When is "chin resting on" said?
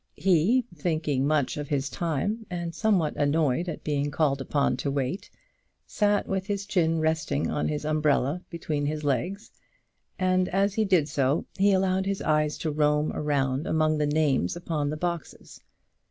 6.65-7.67